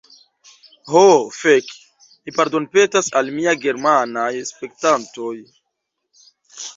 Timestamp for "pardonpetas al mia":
2.37-3.53